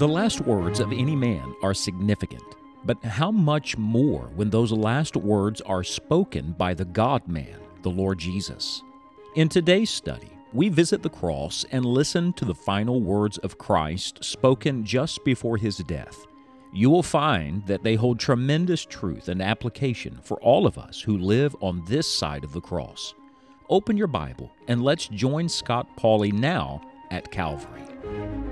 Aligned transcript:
The 0.00 0.08
last 0.08 0.40
words 0.40 0.80
of 0.80 0.92
any 0.92 1.14
man 1.14 1.54
are 1.62 1.74
significant, 1.74 2.56
but 2.86 3.04
how 3.04 3.30
much 3.30 3.76
more 3.76 4.30
when 4.34 4.48
those 4.48 4.72
last 4.72 5.14
words 5.14 5.60
are 5.60 5.84
spoken 5.84 6.52
by 6.52 6.72
the 6.72 6.86
God 6.86 7.28
man, 7.28 7.58
the 7.82 7.90
Lord 7.90 8.18
Jesus? 8.18 8.82
In 9.34 9.50
today's 9.50 9.90
study, 9.90 10.30
we 10.54 10.70
visit 10.70 11.02
the 11.02 11.10
cross 11.10 11.66
and 11.70 11.84
listen 11.84 12.32
to 12.32 12.46
the 12.46 12.54
final 12.54 13.02
words 13.02 13.36
of 13.36 13.58
Christ 13.58 14.24
spoken 14.24 14.86
just 14.86 15.22
before 15.22 15.58
his 15.58 15.76
death. 15.76 16.24
You 16.72 16.88
will 16.88 17.02
find 17.02 17.66
that 17.66 17.82
they 17.82 17.96
hold 17.96 18.18
tremendous 18.18 18.86
truth 18.86 19.28
and 19.28 19.42
application 19.42 20.18
for 20.22 20.40
all 20.40 20.66
of 20.66 20.78
us 20.78 21.02
who 21.02 21.18
live 21.18 21.54
on 21.60 21.84
this 21.84 22.10
side 22.10 22.42
of 22.42 22.54
the 22.54 22.62
cross. 22.62 23.12
Open 23.68 23.98
your 23.98 24.06
Bible 24.06 24.50
and 24.66 24.82
let's 24.82 25.08
join 25.08 25.46
Scott 25.46 25.94
Pauley 25.98 26.32
now 26.32 26.80
at 27.10 27.30
Calvary. 27.30 28.49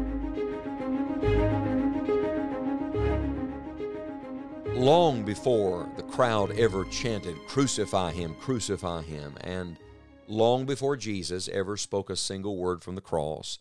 Long 4.78 5.24
before 5.24 5.90
the 5.96 6.04
crowd 6.04 6.52
ever 6.52 6.84
chanted, 6.84 7.36
Crucify 7.48 8.12
him, 8.12 8.36
crucify 8.36 9.02
him, 9.02 9.36
and 9.40 9.76
long 10.28 10.66
before 10.66 10.96
Jesus 10.96 11.48
ever 11.48 11.76
spoke 11.76 12.08
a 12.08 12.14
single 12.14 12.56
word 12.56 12.84
from 12.84 12.94
the 12.94 13.00
cross, 13.00 13.58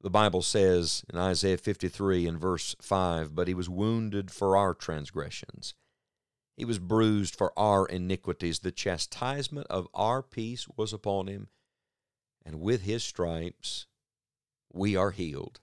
the 0.00 0.10
Bible 0.10 0.42
says 0.42 1.04
in 1.08 1.20
Isaiah 1.20 1.56
53 1.56 2.26
and 2.26 2.40
verse 2.40 2.74
5 2.82 3.32
But 3.32 3.46
he 3.46 3.54
was 3.54 3.68
wounded 3.68 4.32
for 4.32 4.56
our 4.56 4.74
transgressions, 4.74 5.74
he 6.56 6.64
was 6.64 6.80
bruised 6.80 7.36
for 7.36 7.56
our 7.56 7.86
iniquities. 7.86 8.58
The 8.58 8.72
chastisement 8.72 9.68
of 9.70 9.86
our 9.94 10.20
peace 10.20 10.66
was 10.76 10.92
upon 10.92 11.28
him, 11.28 11.46
and 12.44 12.60
with 12.60 12.82
his 12.82 13.04
stripes 13.04 13.86
we 14.72 14.96
are 14.96 15.12
healed. 15.12 15.60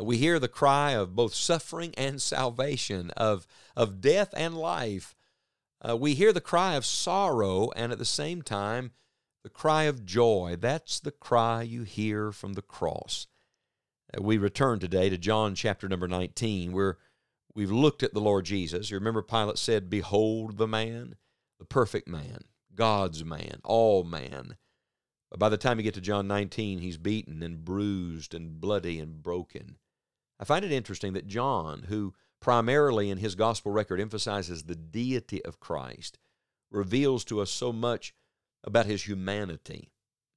We 0.00 0.16
hear 0.16 0.38
the 0.38 0.48
cry 0.48 0.92
of 0.92 1.14
both 1.14 1.34
suffering 1.34 1.92
and 1.96 2.20
salvation, 2.20 3.10
of, 3.10 3.46
of 3.76 4.00
death 4.00 4.32
and 4.34 4.56
life. 4.56 5.14
Uh, 5.86 5.96
we 5.96 6.14
hear 6.14 6.32
the 6.32 6.40
cry 6.40 6.74
of 6.74 6.86
sorrow, 6.86 7.70
and 7.76 7.92
at 7.92 7.98
the 7.98 8.04
same 8.04 8.40
time, 8.40 8.92
the 9.42 9.50
cry 9.50 9.84
of 9.84 10.06
joy. 10.06 10.56
That's 10.58 10.98
the 11.00 11.10
cry 11.10 11.62
you 11.62 11.82
hear 11.82 12.32
from 12.32 12.54
the 12.54 12.62
cross. 12.62 13.26
Uh, 14.16 14.22
we 14.22 14.38
return 14.38 14.78
today 14.78 15.10
to 15.10 15.18
John 15.18 15.54
chapter 15.54 15.88
number 15.88 16.08
19, 16.08 16.72
where 16.72 16.98
we've 17.54 17.70
looked 17.70 18.02
at 18.02 18.14
the 18.14 18.20
Lord 18.20 18.46
Jesus. 18.46 18.90
You 18.90 18.96
remember 18.96 19.22
Pilate 19.22 19.58
said, 19.58 19.90
Behold 19.90 20.56
the 20.56 20.68
man, 20.68 21.16
the 21.58 21.66
perfect 21.66 22.08
man, 22.08 22.44
God's 22.74 23.24
man, 23.24 23.60
all 23.64 24.04
man. 24.04 24.56
By 25.36 25.48
the 25.48 25.56
time 25.56 25.78
you 25.78 25.82
get 25.82 25.94
to 25.94 26.00
John 26.00 26.26
19, 26.28 26.78
he's 26.78 26.98
beaten 26.98 27.42
and 27.42 27.64
bruised 27.64 28.34
and 28.34 28.60
bloody 28.60 28.98
and 28.98 29.22
broken. 29.22 29.76
I 30.42 30.44
find 30.44 30.64
it 30.64 30.72
interesting 30.72 31.12
that 31.12 31.28
John, 31.28 31.84
who 31.88 32.14
primarily 32.40 33.10
in 33.10 33.18
his 33.18 33.36
gospel 33.36 33.70
record 33.70 34.00
emphasizes 34.00 34.64
the 34.64 34.74
deity 34.74 35.40
of 35.44 35.60
Christ, 35.60 36.18
reveals 36.68 37.24
to 37.26 37.40
us 37.40 37.48
so 37.48 37.72
much 37.72 38.12
about 38.64 38.86
his 38.86 39.06
humanity. 39.06 39.92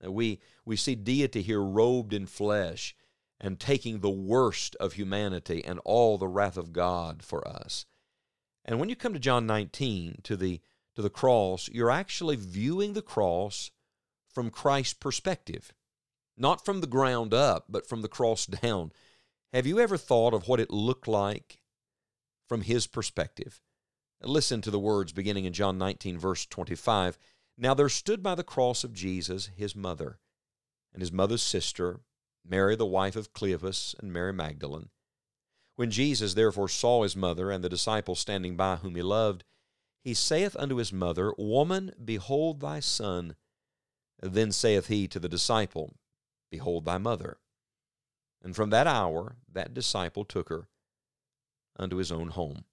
We, 0.07 0.41
we 0.63 0.75
see 0.75 0.93
deity 0.93 1.41
here 1.41 1.63
robed 1.63 2.13
in 2.13 2.27
flesh 2.27 2.95
and 3.41 3.59
taking 3.59 4.01
the 4.01 4.11
worst 4.11 4.75
of 4.75 4.93
humanity 4.93 5.65
and 5.65 5.79
all 5.83 6.19
the 6.19 6.27
wrath 6.27 6.57
of 6.57 6.71
God 6.71 7.23
for 7.23 7.45
us. 7.47 7.87
And 8.63 8.79
when 8.79 8.89
you 8.89 8.95
come 8.95 9.13
to 9.13 9.19
John 9.19 9.47
19, 9.47 10.19
to 10.21 10.37
the, 10.37 10.61
to 10.93 11.01
the 11.01 11.09
cross, 11.09 11.67
you're 11.73 11.89
actually 11.89 12.35
viewing 12.35 12.93
the 12.93 13.01
cross 13.01 13.71
from 14.31 14.51
Christ's 14.51 14.93
perspective, 14.93 15.73
not 16.37 16.63
from 16.63 16.81
the 16.81 16.87
ground 16.87 17.33
up, 17.33 17.65
but 17.67 17.89
from 17.89 18.03
the 18.03 18.07
cross 18.07 18.45
down. 18.45 18.91
Have 19.55 19.65
you 19.65 19.79
ever 19.79 19.95
thought 19.95 20.33
of 20.33 20.49
what 20.49 20.59
it 20.59 20.69
looked 20.69 21.07
like 21.07 21.61
from 22.45 22.59
his 22.59 22.87
perspective? 22.87 23.61
Listen 24.21 24.59
to 24.59 24.69
the 24.69 24.77
words 24.77 25.13
beginning 25.13 25.45
in 25.45 25.53
John 25.53 25.77
19, 25.77 26.19
verse 26.19 26.45
25. 26.45 27.17
Now 27.57 27.73
there 27.73 27.87
stood 27.87 28.21
by 28.21 28.35
the 28.35 28.43
cross 28.43 28.83
of 28.83 28.91
Jesus 28.91 29.49
his 29.55 29.73
mother, 29.73 30.19
and 30.91 31.01
his 31.01 31.13
mother's 31.13 31.41
sister, 31.41 32.01
Mary 32.45 32.75
the 32.75 32.85
wife 32.85 33.15
of 33.15 33.31
Cleophas, 33.31 33.95
and 33.97 34.11
Mary 34.11 34.33
Magdalene. 34.33 34.89
When 35.77 35.89
Jesus 35.89 36.33
therefore 36.33 36.67
saw 36.67 37.03
his 37.03 37.15
mother 37.15 37.49
and 37.49 37.63
the 37.63 37.69
disciple 37.69 38.15
standing 38.15 38.57
by 38.57 38.75
whom 38.75 38.95
he 38.95 39.01
loved, 39.01 39.45
he 40.03 40.13
saith 40.13 40.57
unto 40.59 40.75
his 40.75 40.91
mother, 40.91 41.33
Woman, 41.37 41.93
behold 42.03 42.59
thy 42.59 42.81
son. 42.81 43.37
Then 44.21 44.51
saith 44.51 44.87
he 44.87 45.07
to 45.07 45.17
the 45.17 45.29
disciple, 45.29 45.95
Behold 46.51 46.83
thy 46.83 46.97
mother. 46.97 47.37
And 48.45 48.55
from 48.55 48.69
that 48.69 48.85
hour 48.85 49.37
that 49.51 49.73
disciple 49.73 50.23
took 50.23 50.49
her 50.49 50.67
unto 51.77 51.95
his 51.95 52.11
own 52.11 52.29
home. 52.29 52.63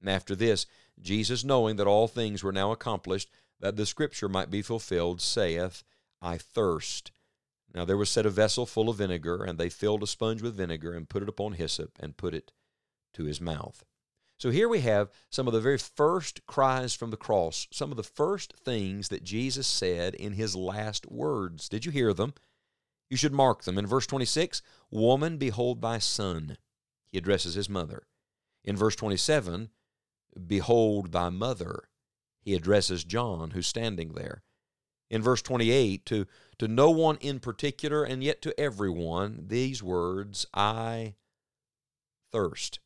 And 0.00 0.08
after 0.08 0.36
this, 0.36 0.64
Jesus, 1.02 1.42
knowing 1.42 1.74
that 1.76 1.88
all 1.88 2.06
things 2.06 2.44
were 2.44 2.52
now 2.52 2.70
accomplished, 2.70 3.28
that 3.58 3.74
the 3.74 3.84
scripture 3.84 4.28
might 4.28 4.48
be 4.48 4.62
fulfilled, 4.62 5.20
saith, 5.20 5.82
I 6.22 6.38
thirst. 6.38 7.10
Now 7.74 7.84
there 7.84 7.96
was 7.96 8.08
set 8.08 8.26
a 8.26 8.30
vessel 8.30 8.64
full 8.64 8.88
of 8.88 8.98
vinegar, 8.98 9.42
and 9.42 9.58
they 9.58 9.68
filled 9.68 10.04
a 10.04 10.06
sponge 10.06 10.40
with 10.40 10.54
vinegar, 10.54 10.94
and 10.94 11.08
put 11.08 11.24
it 11.24 11.28
upon 11.28 11.54
hyssop, 11.54 11.98
and 11.98 12.16
put 12.16 12.32
it 12.32 12.52
to 13.14 13.24
his 13.24 13.40
mouth. 13.40 13.84
So 14.38 14.50
here 14.50 14.68
we 14.68 14.82
have 14.82 15.10
some 15.30 15.48
of 15.48 15.52
the 15.52 15.60
very 15.60 15.78
first 15.78 16.46
cries 16.46 16.94
from 16.94 17.10
the 17.10 17.16
cross, 17.16 17.66
some 17.72 17.90
of 17.90 17.96
the 17.96 18.04
first 18.04 18.54
things 18.64 19.08
that 19.08 19.24
Jesus 19.24 19.66
said 19.66 20.14
in 20.14 20.34
his 20.34 20.54
last 20.54 21.10
words. 21.10 21.68
Did 21.68 21.84
you 21.84 21.90
hear 21.90 22.14
them? 22.14 22.34
You 23.10 23.16
should 23.16 23.32
mark 23.32 23.62
them. 23.62 23.78
In 23.78 23.86
verse 23.86 24.06
26, 24.06 24.62
Woman, 24.90 25.38
behold 25.38 25.80
thy 25.80 25.98
son. 25.98 26.58
He 27.10 27.18
addresses 27.18 27.54
his 27.54 27.68
mother. 27.68 28.06
In 28.64 28.76
verse 28.76 28.96
27, 28.96 29.70
Behold 30.46 31.12
thy 31.12 31.30
mother. 31.30 31.88
He 32.40 32.54
addresses 32.54 33.04
John, 33.04 33.50
who's 33.50 33.66
standing 33.66 34.12
there. 34.12 34.42
In 35.10 35.22
verse 35.22 35.40
28, 35.42 36.04
to, 36.06 36.26
to 36.58 36.68
no 36.68 36.90
one 36.90 37.16
in 37.20 37.40
particular, 37.40 38.04
and 38.04 38.22
yet 38.22 38.42
to 38.42 38.58
everyone, 38.60 39.44
these 39.48 39.82
words, 39.82 40.46
I 40.52 41.14
thirst. 42.30 42.80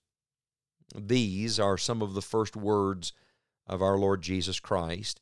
These 0.95 1.59
are 1.59 1.79
some 1.79 2.01
of 2.01 2.15
the 2.15 2.23
first 2.23 2.55
words 2.55 3.13
of 3.67 3.83
our 3.83 3.99
Lord 3.99 4.23
Jesus 4.23 4.61
Christ. 4.61 5.21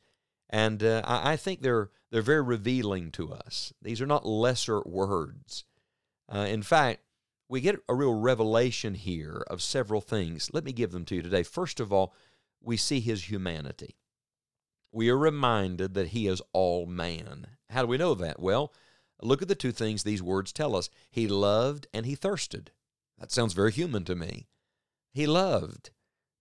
And 0.51 0.83
uh, 0.83 1.03
I, 1.05 1.33
I, 1.33 1.37
think 1.37 1.63
they're, 1.63 1.91
they're 2.11 2.23
very 2.23 2.43
revealing 2.43 3.13
to 3.13 3.33
us. 3.33 3.73
These 3.81 4.03
are 4.03 4.07
not 4.07 4.27
lesser 4.27 4.83
words. 4.83 5.65
Uh, 6.29 6.47
in 6.49 6.63
fact, 6.63 7.01
we 7.49 7.61
get 7.61 7.81
a 7.89 7.95
real 7.95 8.15
revelation 8.15 8.95
here 8.95 9.45
of 9.49 9.63
several 9.63 10.01
things. 10.01 10.51
Let 10.53 10.65
me 10.65 10.73
give 10.73 10.91
them 10.91 11.05
to 11.07 11.17
you 11.17 11.23
today. 11.23 11.45
First 11.45 11.81
of 11.81 11.93
all, 11.93 12.15
we 12.61 12.77
see 12.77 13.01
his 13.01 13.31
humanity. 13.31 13.97
We 14.93 15.09
are 15.09 15.17
reminded 15.17 15.95
that 15.95 16.09
he 16.09 16.27
is 16.27 16.43
all 16.53 16.87
man. 16.87 17.47
How 17.71 17.83
do 17.83 17.89
we 17.89 17.97
know 17.97 18.15
that? 18.15 18.41
Well, 18.41 18.73
look 19.23 19.43
at 19.43 19.49
the 19.49 19.55
two 19.55 19.73
things 19.73 20.03
these 20.03 20.23
words 20.23 20.53
tell 20.53 20.75
us. 20.75 20.91
He 21.11 21.29
loved 21.29 21.87
and 21.95 22.07
he 22.07 22.17
thirsted. 22.17 22.73
That 23.19 23.31
sounds 23.31 23.53
very 23.53 23.71
human 23.71 24.05
to 24.05 24.17
me. 24.17 24.49
He 25.13 25.27
loved. 25.27 25.91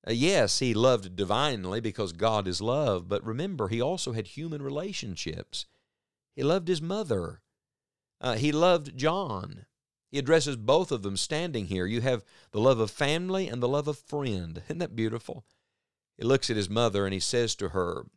Uh, 0.09 0.13
yes, 0.13 0.57
he 0.57 0.73
loved 0.73 1.15
divinely 1.15 1.79
because 1.79 2.13
God 2.13 2.47
is 2.47 2.61
love, 2.61 3.07
but 3.07 3.23
remember, 3.23 3.67
he 3.67 3.79
also 3.79 4.13
had 4.13 4.27
human 4.27 4.59
relationships. 4.59 5.67
He 6.35 6.41
loved 6.41 6.67
his 6.67 6.81
mother. 6.81 7.41
Uh, 8.19 8.33
he 8.33 8.51
loved 8.51 8.97
John. 8.97 9.67
He 10.09 10.17
addresses 10.17 10.55
both 10.55 10.91
of 10.91 11.03
them 11.03 11.15
standing 11.15 11.65
here. 11.65 11.85
You 11.85 12.01
have 12.01 12.23
the 12.51 12.59
love 12.59 12.79
of 12.79 12.89
family 12.89 13.47
and 13.47 13.61
the 13.61 13.67
love 13.67 13.87
of 13.87 13.99
friend. 13.99 14.63
Isn't 14.65 14.79
that 14.79 14.95
beautiful? 14.95 15.45
He 16.17 16.23
looks 16.23 16.49
at 16.49 16.55
his 16.55 16.71
mother 16.71 17.05
and 17.05 17.13
he 17.13 17.19
says 17.19 17.53
to 17.55 17.69
her, 17.69 18.07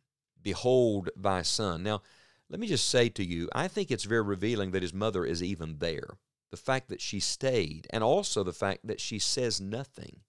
Behold 0.41 1.09
thy 1.15 1.43
son. 1.43 1.83
Now, 1.83 2.01
let 2.49 2.59
me 2.59 2.65
just 2.65 2.89
say 2.89 3.09
to 3.09 3.23
you, 3.23 3.49
I 3.53 3.67
think 3.67 3.91
it's 3.91 4.05
very 4.05 4.23
revealing 4.23 4.71
that 4.71 4.81
his 4.81 4.95
mother 4.95 5.25
is 5.25 5.43
even 5.43 5.77
there. 5.77 6.17
The 6.49 6.57
fact 6.57 6.89
that 6.89 7.01
she 7.01 7.19
stayed, 7.19 7.87
and 7.91 8.03
also 8.03 8.43
the 8.43 8.51
fact 8.51 8.87
that 8.87 8.99
she 8.99 9.19
says 9.19 9.61
nothing. 9.61 10.21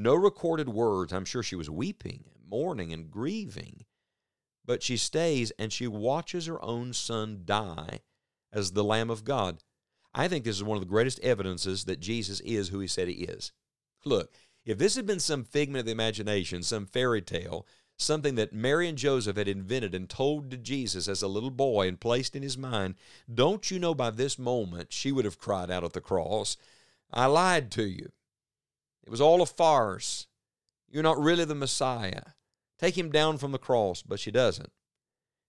No 0.00 0.14
recorded 0.14 0.68
words. 0.68 1.12
I'm 1.12 1.24
sure 1.24 1.42
she 1.42 1.56
was 1.56 1.68
weeping, 1.68 2.22
mourning, 2.48 2.92
and 2.92 3.10
grieving. 3.10 3.84
But 4.64 4.80
she 4.80 4.96
stays 4.96 5.50
and 5.58 5.72
she 5.72 5.88
watches 5.88 6.46
her 6.46 6.64
own 6.64 6.92
son 6.92 7.42
die 7.44 8.00
as 8.52 8.72
the 8.72 8.84
Lamb 8.84 9.10
of 9.10 9.24
God. 9.24 9.58
I 10.14 10.28
think 10.28 10.44
this 10.44 10.54
is 10.54 10.62
one 10.62 10.76
of 10.76 10.82
the 10.82 10.88
greatest 10.88 11.18
evidences 11.20 11.84
that 11.84 11.98
Jesus 11.98 12.38
is 12.40 12.68
who 12.68 12.78
he 12.78 12.86
said 12.86 13.08
he 13.08 13.24
is. 13.24 13.50
Look, 14.04 14.32
if 14.64 14.78
this 14.78 14.94
had 14.94 15.04
been 15.04 15.18
some 15.18 15.42
figment 15.42 15.80
of 15.80 15.86
the 15.86 15.92
imagination, 15.92 16.62
some 16.62 16.86
fairy 16.86 17.20
tale, 17.20 17.66
something 17.96 18.36
that 18.36 18.52
Mary 18.52 18.88
and 18.88 18.96
Joseph 18.96 19.36
had 19.36 19.48
invented 19.48 19.96
and 19.96 20.08
told 20.08 20.50
to 20.52 20.56
Jesus 20.56 21.08
as 21.08 21.22
a 21.22 21.28
little 21.28 21.50
boy 21.50 21.88
and 21.88 22.00
placed 22.00 22.36
in 22.36 22.44
his 22.44 22.56
mind, 22.56 22.94
don't 23.32 23.68
you 23.68 23.80
know 23.80 23.96
by 23.96 24.10
this 24.10 24.38
moment 24.38 24.92
she 24.92 25.10
would 25.10 25.24
have 25.24 25.40
cried 25.40 25.72
out 25.72 25.82
at 25.82 25.92
the 25.92 26.00
cross, 26.00 26.56
I 27.12 27.26
lied 27.26 27.72
to 27.72 27.82
you. 27.82 28.12
It 29.08 29.10
was 29.10 29.22
all 29.22 29.40
a 29.40 29.46
farce. 29.46 30.26
You're 30.90 31.02
not 31.02 31.18
really 31.18 31.46
the 31.46 31.54
Messiah. 31.54 32.34
Take 32.78 32.98
him 32.98 33.10
down 33.10 33.38
from 33.38 33.52
the 33.52 33.58
cross. 33.58 34.02
But 34.02 34.20
she 34.20 34.30
doesn't. 34.30 34.70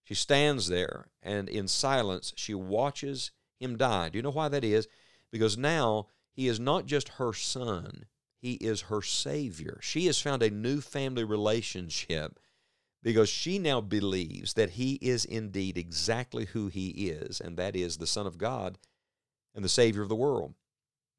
She 0.02 0.14
stands 0.14 0.70
there 0.70 1.10
and 1.22 1.50
in 1.50 1.68
silence 1.68 2.32
she 2.38 2.54
watches 2.54 3.32
him 3.60 3.76
die. 3.76 4.08
Do 4.08 4.18
you 4.18 4.22
know 4.22 4.30
why 4.30 4.48
that 4.48 4.64
is? 4.64 4.88
Because 5.30 5.58
now 5.58 6.08
He 6.32 6.48
is 6.48 6.58
not 6.58 6.86
just 6.86 7.10
her 7.10 7.34
son, 7.34 8.06
he 8.38 8.54
is 8.54 8.84
her 8.84 9.02
Savior. 9.02 9.78
She 9.82 10.06
has 10.06 10.22
found 10.22 10.42
a 10.42 10.50
new 10.50 10.80
family 10.80 11.26
relationship 11.26 12.40
because 13.04 13.28
she 13.28 13.60
now 13.60 13.82
believes 13.82 14.54
that 14.54 14.70
he 14.70 14.94
is 15.02 15.26
indeed 15.26 15.78
exactly 15.78 16.46
who 16.46 16.70
he 16.70 17.10
is, 17.10 17.42
and 17.42 17.58
that 17.58 17.76
is 17.76 17.98
the 17.98 18.08
Son 18.08 18.26
of 18.26 18.38
God 18.38 18.78
and 19.54 19.66
the 19.66 19.70
Savior 19.70 20.02
of 20.02 20.08
the 20.08 20.16
world. 20.16 20.54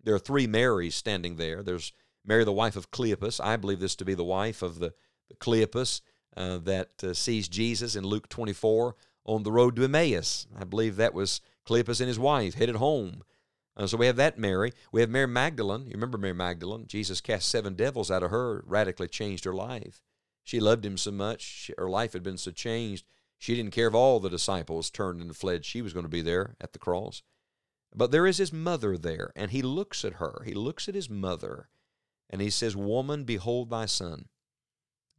There 0.03 0.15
are 0.15 0.19
three 0.19 0.47
Marys 0.47 0.95
standing 0.95 1.37
there. 1.37 1.63
There's 1.63 1.93
Mary, 2.25 2.45
the 2.45 2.53
wife 2.53 2.77
of 2.77 2.91
Cleopas. 2.91 3.41
I 3.43 3.57
believe 3.57 3.81
this 3.81 3.97
to 3.97 4.05
be 4.05 4.15
the 4.15 4.25
wife 4.25 4.63
of 4.63 4.79
the, 4.79 4.93
the 5.29 5.37
Cleopas 5.37 6.01
uh, 6.37 6.59
that 6.59 7.03
uh, 7.03 7.15
sees 7.15 7.49
Jesus 7.49 7.97
in 7.97 8.05
Luke 8.05 8.29
24 8.29 8.95
on 9.25 9.43
the 9.43 9.53
road 9.53 9.77
to 9.77 9.85
Emmaus. 9.85 10.47
I 10.59 10.65
believe 10.65 10.97
that 10.97 11.15
was 11.15 11.41
Cleopas 11.67 12.01
and 12.01 12.09
his 12.09 12.19
wife 12.19 12.55
headed 12.55 12.77
home. 12.77 13.23
Uh, 13.77 13.87
so 13.87 13.97
we 13.97 14.07
have 14.07 14.17
that 14.17 14.39
Mary. 14.39 14.73
We 14.93 15.01
have 15.01 15.11
Mary 15.11 15.27
Magdalene. 15.29 15.87
You 15.87 15.93
remember 15.93 16.19
Mary 16.19 16.35
Magdalene? 16.35 16.87
Jesus 16.87 17.21
cast 17.21 17.49
seven 17.49 17.75
devils 17.75 18.11
out 18.11 18.23
of 18.23 18.31
her, 18.31 18.63
radically 18.67 19.09
changed 19.09 19.45
her 19.45 19.55
life. 19.55 20.03
She 20.45 20.61
loved 20.61 20.85
him 20.85 20.97
so 20.97 21.13
much, 21.13 21.43
she, 21.43 21.75
her 21.79 21.89
life 21.89 22.13
had 22.13 22.23
been 22.23 22.39
so 22.39 22.51
changed, 22.51 23.05
she 23.41 23.55
didn't 23.55 23.73
care 23.73 23.89
if 23.89 23.95
all 23.95 24.21
the 24.21 24.29
disciples 24.29 24.91
turned 24.91 25.23
and 25.23 25.35
fled. 25.35 25.65
She 25.65 25.81
was 25.81 25.95
going 25.95 26.05
to 26.05 26.11
be 26.11 26.21
there 26.21 26.57
at 26.61 26.75
the 26.75 26.79
cross. 26.79 27.23
But 27.95 28.11
there 28.11 28.27
is 28.27 28.37
his 28.37 28.53
mother 28.53 28.99
there, 28.99 29.33
and 29.35 29.51
he 29.51 29.63
looks 29.63 30.05
at 30.05 30.15
her. 30.15 30.43
He 30.45 30.53
looks 30.53 30.89
at 30.89 30.95
his 30.95 31.09
mother, 31.09 31.71
and 32.31 32.41
he 32.41 32.49
says, 32.49 32.77
Woman, 32.77 33.25
behold 33.25 33.71
thy 33.71 33.87
son. 33.87 34.27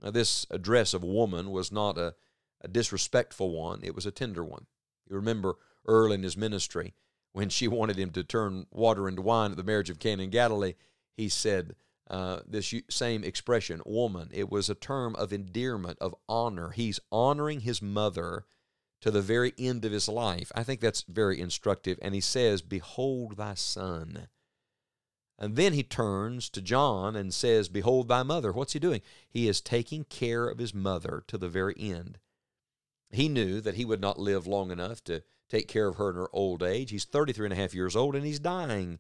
Now, 0.02 0.10
this 0.10 0.48
address 0.50 0.94
of 0.94 1.04
woman 1.04 1.52
was 1.52 1.72
not 1.72 1.98
a, 1.98 2.16
a 2.62 2.68
disrespectful 2.68 3.52
one, 3.52 3.82
it 3.84 3.94
was 3.94 4.06
a 4.06 4.12
tender 4.12 4.44
one. 4.44 4.66
You 5.08 5.18
remember 5.18 5.56
early 5.86 6.16
in 6.16 6.24
his 6.24 6.38
ministry, 6.38 6.96
when 7.34 7.50
she 7.50 7.68
wanted 7.68 8.00
him 8.00 8.12
to 8.12 8.24
turn 8.24 8.66
water 8.72 9.08
into 9.08 9.22
wine 9.22 9.52
at 9.52 9.58
the 9.58 9.64
marriage 9.64 9.90
of 9.90 10.00
Cana 10.00 10.24
in 10.24 10.30
Galilee, 10.30 10.74
he 11.16 11.30
said 11.30 11.76
uh, 12.10 12.40
this 12.48 12.74
same 12.90 13.24
expression, 13.24 13.82
woman. 13.86 14.30
It 14.34 14.50
was 14.50 14.70
a 14.70 14.76
term 14.76 15.16
of 15.16 15.32
endearment, 15.32 15.98
of 16.00 16.16
honor. 16.28 16.72
He's 16.72 17.00
honoring 17.12 17.62
his 17.62 17.82
mother 17.82 18.46
to 19.02 19.12
the 19.12 19.22
very 19.22 19.54
end 19.58 19.86
of 19.86 19.92
his 19.92 20.08
life. 20.08 20.52
I 20.56 20.64
think 20.64 20.80
that's 20.80 21.04
very 21.04 21.40
instructive. 21.40 21.98
And 22.02 22.14
he 22.14 22.22
says, 22.22 22.62
Behold 22.62 23.38
thy 23.38 23.54
son. 23.56 24.28
And 25.42 25.56
then 25.56 25.74
he 25.74 25.82
turns 25.82 26.50
to 26.50 26.62
John 26.62 27.16
and 27.16 27.34
says, 27.34 27.68
Behold 27.68 28.08
thy 28.08 28.22
mother. 28.22 28.52
What's 28.52 28.74
he 28.74 28.80
doing? 28.80 29.02
He 29.28 29.48
is 29.48 29.60
taking 29.60 30.04
care 30.04 30.48
of 30.48 30.60
his 30.60 30.72
mother 30.72 31.24
to 31.26 31.36
the 31.36 31.50
very 31.50 31.74
end. 31.80 32.20
He 33.10 33.28
knew 33.28 33.60
that 33.60 33.74
he 33.74 33.84
would 33.84 34.00
not 34.00 34.20
live 34.20 34.46
long 34.46 34.70
enough 34.70 35.04
to 35.06 35.24
take 35.50 35.68
care 35.68 35.88
of 35.88 35.96
her 35.96 36.12
in 36.12 36.16
her 36.16 36.30
old 36.32 36.62
age. 36.62 36.92
He's 36.92 37.06
33 37.06 37.48
and 37.48 37.54
a 37.54 37.56
half 37.58 37.74
years 37.74 37.96
old 37.96 38.16
and 38.16 38.24
he's 38.24 38.40
dying. 38.40 39.00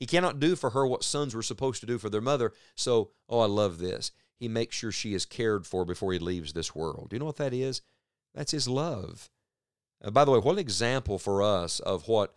He 0.00 0.06
cannot 0.06 0.40
do 0.40 0.56
for 0.56 0.70
her 0.70 0.84
what 0.84 1.04
sons 1.04 1.32
were 1.32 1.44
supposed 1.44 1.78
to 1.80 1.86
do 1.86 1.96
for 1.96 2.10
their 2.10 2.20
mother. 2.20 2.52
So, 2.74 3.12
oh, 3.28 3.38
I 3.38 3.46
love 3.46 3.78
this. 3.78 4.10
He 4.36 4.48
makes 4.48 4.74
sure 4.74 4.90
she 4.90 5.14
is 5.14 5.24
cared 5.24 5.64
for 5.64 5.84
before 5.84 6.12
he 6.12 6.18
leaves 6.18 6.52
this 6.52 6.74
world. 6.74 7.10
Do 7.10 7.16
you 7.16 7.20
know 7.20 7.26
what 7.26 7.36
that 7.36 7.54
is? 7.54 7.82
That's 8.34 8.50
his 8.50 8.66
love. 8.66 9.30
Uh, 10.04 10.10
by 10.10 10.24
the 10.24 10.32
way, 10.32 10.40
what 10.40 10.54
an 10.54 10.58
example 10.58 11.20
for 11.20 11.40
us 11.40 11.78
of 11.78 12.08
what 12.08 12.34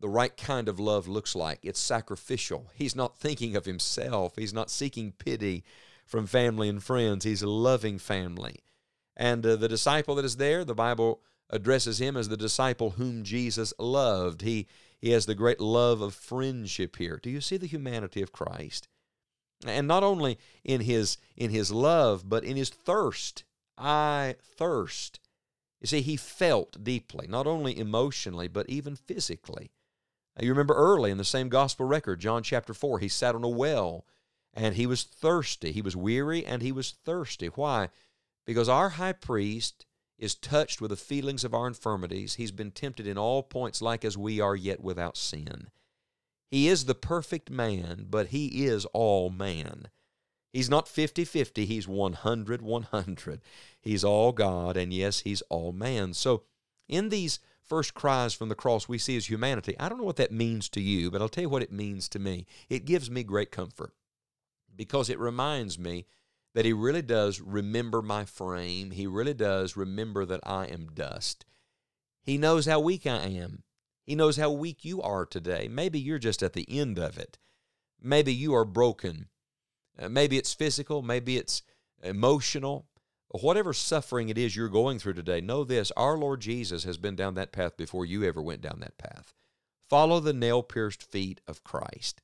the 0.00 0.08
right 0.08 0.36
kind 0.36 0.68
of 0.68 0.80
love 0.80 1.06
looks 1.08 1.34
like. 1.34 1.60
It's 1.62 1.80
sacrificial. 1.80 2.70
He's 2.74 2.96
not 2.96 3.16
thinking 3.16 3.56
of 3.56 3.64
himself, 3.64 4.36
he's 4.36 4.54
not 4.54 4.70
seeking 4.70 5.12
pity 5.12 5.64
from 6.06 6.26
family 6.26 6.68
and 6.68 6.82
friends. 6.82 7.24
He's 7.24 7.42
a 7.42 7.48
loving 7.48 7.98
family. 7.98 8.56
And 9.16 9.44
uh, 9.46 9.56
the 9.56 9.68
disciple 9.68 10.14
that 10.16 10.24
is 10.24 10.36
there, 10.36 10.64
the 10.64 10.74
Bible 10.74 11.22
addresses 11.50 12.00
him 12.00 12.16
as 12.16 12.28
the 12.28 12.36
disciple 12.36 12.90
whom 12.90 13.22
Jesus 13.22 13.72
loved. 13.78 14.42
He, 14.42 14.66
he 14.98 15.10
has 15.10 15.26
the 15.26 15.34
great 15.34 15.60
love 15.60 16.00
of 16.00 16.14
friendship 16.14 16.96
here. 16.96 17.20
Do 17.22 17.30
you 17.30 17.40
see 17.40 17.56
the 17.56 17.66
humanity 17.66 18.22
of 18.22 18.32
Christ? 18.32 18.88
And 19.66 19.86
not 19.86 20.02
only 20.02 20.38
in 20.64 20.82
his, 20.82 21.16
in 21.36 21.50
his 21.50 21.70
love, 21.70 22.28
but 22.28 22.44
in 22.44 22.56
his 22.56 22.70
thirst. 22.70 23.44
I 23.78 24.36
thirst. 24.56 25.20
You 25.84 25.88
see, 25.88 26.00
he 26.00 26.16
felt 26.16 26.82
deeply, 26.82 27.26
not 27.26 27.46
only 27.46 27.78
emotionally, 27.78 28.48
but 28.48 28.70
even 28.70 28.96
physically. 28.96 29.70
You 30.40 30.48
remember 30.48 30.72
early 30.72 31.10
in 31.10 31.18
the 31.18 31.26
same 31.26 31.50
gospel 31.50 31.84
record, 31.84 32.20
John 32.20 32.42
chapter 32.42 32.72
4, 32.72 33.00
he 33.00 33.08
sat 33.08 33.34
on 33.34 33.44
a 33.44 33.50
well 33.50 34.06
and 34.54 34.76
he 34.76 34.86
was 34.86 35.02
thirsty. 35.02 35.72
He 35.72 35.82
was 35.82 35.94
weary 35.94 36.42
and 36.46 36.62
he 36.62 36.72
was 36.72 36.92
thirsty. 37.04 37.48
Why? 37.48 37.90
Because 38.46 38.66
our 38.66 38.88
high 38.88 39.12
priest 39.12 39.84
is 40.18 40.34
touched 40.34 40.80
with 40.80 40.88
the 40.88 40.96
feelings 40.96 41.44
of 41.44 41.52
our 41.52 41.66
infirmities. 41.66 42.36
He's 42.36 42.50
been 42.50 42.70
tempted 42.70 43.06
in 43.06 43.18
all 43.18 43.42
points 43.42 43.82
like 43.82 44.06
as 44.06 44.16
we 44.16 44.40
are, 44.40 44.56
yet 44.56 44.80
without 44.80 45.18
sin. 45.18 45.68
He 46.50 46.66
is 46.66 46.86
the 46.86 46.94
perfect 46.94 47.50
man, 47.50 48.06
but 48.08 48.28
he 48.28 48.64
is 48.64 48.86
all 48.94 49.28
man. 49.28 49.88
He's 50.54 50.70
not 50.70 50.86
50 50.86 51.24
50, 51.24 51.66
he's 51.66 51.88
100 51.88 52.62
100. 52.62 53.40
He's 53.80 54.04
all 54.04 54.30
God, 54.30 54.76
and 54.76 54.92
yes, 54.92 55.20
he's 55.20 55.42
all 55.50 55.72
man. 55.72 56.14
So, 56.14 56.44
in 56.88 57.08
these 57.08 57.40
first 57.60 57.92
cries 57.92 58.34
from 58.34 58.50
the 58.50 58.54
cross, 58.54 58.88
we 58.88 58.96
see 58.96 59.14
his 59.14 59.28
humanity. 59.28 59.74
I 59.80 59.88
don't 59.88 59.98
know 59.98 60.04
what 60.04 60.14
that 60.16 60.30
means 60.30 60.68
to 60.68 60.80
you, 60.80 61.10
but 61.10 61.20
I'll 61.20 61.28
tell 61.28 61.42
you 61.42 61.48
what 61.48 61.64
it 61.64 61.72
means 61.72 62.08
to 62.10 62.20
me. 62.20 62.46
It 62.68 62.84
gives 62.84 63.10
me 63.10 63.24
great 63.24 63.50
comfort 63.50 63.94
because 64.76 65.10
it 65.10 65.18
reminds 65.18 65.76
me 65.76 66.06
that 66.54 66.64
He 66.64 66.72
really 66.72 67.02
does 67.02 67.40
remember 67.40 68.00
my 68.00 68.24
frame. 68.24 68.92
He 68.92 69.08
really 69.08 69.34
does 69.34 69.76
remember 69.76 70.24
that 70.24 70.40
I 70.44 70.66
am 70.66 70.92
dust. 70.94 71.44
He 72.22 72.38
knows 72.38 72.66
how 72.66 72.78
weak 72.78 73.08
I 73.08 73.26
am. 73.26 73.64
He 74.04 74.14
knows 74.14 74.36
how 74.36 74.52
weak 74.52 74.84
you 74.84 75.02
are 75.02 75.26
today. 75.26 75.66
Maybe 75.68 75.98
you're 75.98 76.20
just 76.20 76.44
at 76.44 76.52
the 76.52 76.66
end 76.68 76.96
of 76.96 77.18
it. 77.18 77.38
Maybe 78.00 78.32
you 78.32 78.54
are 78.54 78.64
broken. 78.64 79.30
Uh, 79.98 80.08
maybe 80.08 80.38
it's 80.38 80.54
physical. 80.54 81.02
Maybe 81.02 81.36
it's 81.36 81.62
emotional. 82.02 82.86
Whatever 83.28 83.72
suffering 83.72 84.28
it 84.28 84.38
is 84.38 84.54
you're 84.54 84.68
going 84.68 84.98
through 84.98 85.14
today, 85.14 85.40
know 85.40 85.64
this 85.64 85.90
our 85.96 86.16
Lord 86.16 86.40
Jesus 86.40 86.84
has 86.84 86.98
been 86.98 87.16
down 87.16 87.34
that 87.34 87.52
path 87.52 87.76
before 87.76 88.06
you 88.06 88.24
ever 88.24 88.40
went 88.40 88.60
down 88.60 88.78
that 88.80 88.98
path. 88.98 89.32
Follow 89.88 90.20
the 90.20 90.32
nail 90.32 90.62
pierced 90.62 91.02
feet 91.02 91.40
of 91.46 91.64
Christ. 91.64 92.22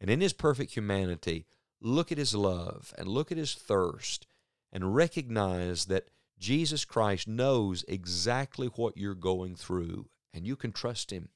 And 0.00 0.10
in 0.10 0.20
his 0.20 0.32
perfect 0.32 0.74
humanity, 0.74 1.46
look 1.80 2.12
at 2.12 2.18
his 2.18 2.34
love 2.34 2.94
and 2.96 3.08
look 3.08 3.32
at 3.32 3.38
his 3.38 3.54
thirst 3.54 4.26
and 4.72 4.94
recognize 4.94 5.86
that 5.86 6.08
Jesus 6.38 6.84
Christ 6.84 7.26
knows 7.26 7.84
exactly 7.88 8.68
what 8.68 8.96
you're 8.96 9.14
going 9.14 9.56
through 9.56 10.08
and 10.34 10.46
you 10.46 10.54
can 10.54 10.72
trust 10.72 11.10
him. 11.10 11.30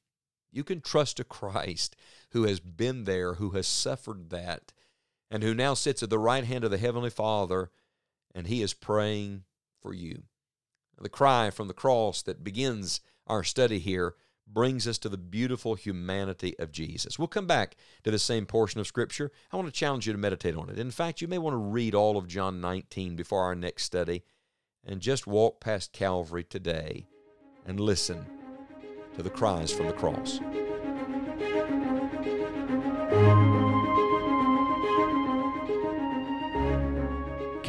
You 0.52 0.64
can 0.64 0.80
trust 0.80 1.20
a 1.20 1.24
Christ 1.24 1.96
who 2.30 2.44
has 2.44 2.60
been 2.60 3.04
there, 3.04 3.34
who 3.34 3.50
has 3.50 3.66
suffered 3.66 4.30
that, 4.30 4.72
and 5.30 5.42
who 5.42 5.54
now 5.54 5.74
sits 5.74 6.02
at 6.02 6.10
the 6.10 6.18
right 6.18 6.44
hand 6.44 6.64
of 6.64 6.70
the 6.70 6.78
Heavenly 6.78 7.10
Father, 7.10 7.70
and 8.34 8.46
he 8.46 8.62
is 8.62 8.74
praying 8.74 9.44
for 9.80 9.94
you. 9.94 10.22
The 11.00 11.08
cry 11.08 11.50
from 11.50 11.68
the 11.68 11.74
cross 11.74 12.20
that 12.22 12.44
begins 12.44 13.00
our 13.26 13.42
study 13.42 13.78
here 13.78 14.14
brings 14.46 14.86
us 14.86 14.98
to 14.98 15.08
the 15.08 15.16
beautiful 15.16 15.74
humanity 15.74 16.58
of 16.58 16.72
Jesus. 16.72 17.18
We'll 17.18 17.28
come 17.28 17.46
back 17.46 17.76
to 18.04 18.10
the 18.10 18.18
same 18.18 18.46
portion 18.46 18.80
of 18.80 18.86
Scripture. 18.86 19.30
I 19.52 19.56
want 19.56 19.68
to 19.68 19.72
challenge 19.72 20.06
you 20.06 20.12
to 20.12 20.18
meditate 20.18 20.56
on 20.56 20.68
it. 20.68 20.78
In 20.78 20.90
fact, 20.90 21.20
you 21.20 21.28
may 21.28 21.38
want 21.38 21.54
to 21.54 21.58
read 21.58 21.94
all 21.94 22.16
of 22.16 22.28
John 22.28 22.60
19 22.60 23.16
before 23.16 23.42
our 23.44 23.54
next 23.54 23.84
study 23.84 24.24
and 24.84 25.00
just 25.00 25.26
walk 25.26 25.60
past 25.60 25.92
Calvary 25.92 26.44
today 26.44 27.06
and 27.66 27.78
listen 27.78 28.26
to 29.14 29.22
the 29.22 29.30
cries 29.30 29.72
from 29.72 29.86
the 29.86 29.92
cross. 29.92 30.40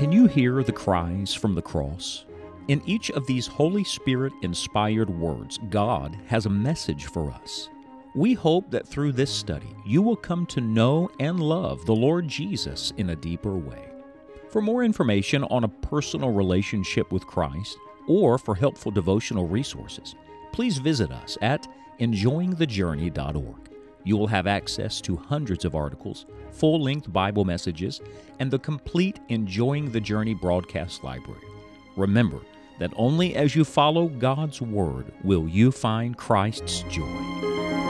Can 0.02 0.12
you 0.12 0.26
hear 0.26 0.64
the 0.64 0.72
cries 0.72 1.32
from 1.32 1.54
the 1.54 1.62
cross? 1.62 2.26
In 2.70 2.82
each 2.88 3.12
of 3.12 3.28
these 3.28 3.46
Holy 3.46 3.84
Spirit 3.84 4.34
inspired 4.42 5.12
words, 5.12 5.60
God 5.70 6.18
has 6.26 6.48
a 6.48 6.50
message 6.50 7.06
for 7.06 7.30
us. 7.30 7.70
We 8.16 8.34
hope 8.34 8.72
that 8.72 8.88
through 8.88 9.12
this 9.12 9.30
study, 9.30 9.76
you 9.86 10.02
will 10.02 10.16
come 10.16 10.48
to 10.48 10.60
know 10.60 11.12
and 11.20 11.40
love 11.40 11.86
the 11.86 11.94
Lord 11.94 12.28
Jesus 12.28 12.92
in 12.98 13.12
a 13.12 13.16
deeper 13.16 13.56
way. 13.56 13.92
For 14.50 14.60
more 14.60 14.84
information 14.84 15.44
on 15.44 15.66
a 15.66 15.70
personal 15.70 16.32
relationship 16.32 17.12
with 17.12 17.28
Christ 17.28 17.78
or 18.08 18.40
for 18.40 18.56
helpful 18.56 18.92
devotional 18.92 19.48
resources, 19.48 20.16
please 20.52 20.80
visit 20.80 21.12
us 21.12 21.38
at 21.44 21.68
enjoyingthejourney.org. 22.00 23.71
You 24.04 24.18
will 24.18 24.28
have 24.28 24.48
access 24.48 25.02
to 25.02 25.16
hundreds 25.16 25.66
of 25.66 25.76
articles, 25.76 26.26
full 26.52 26.82
length 26.82 27.12
Bible 27.12 27.46
messages, 27.46 28.02
and 28.40 28.50
the 28.50 28.60
complete 28.60 29.20
Enjoying 29.30 29.92
the 29.92 30.02
Journey 30.02 30.34
broadcast 30.34 31.04
library. 31.04 31.42
Remember 31.96 32.40
that 32.80 32.94
only 32.96 33.36
as 33.36 33.56
you 33.56 33.64
follow 33.64 34.08
God's 34.08 34.62
Word 34.62 35.12
will 35.24 35.48
you 35.48 35.72
find 35.72 36.18
Christ's 36.18 36.82
joy. 36.90 37.81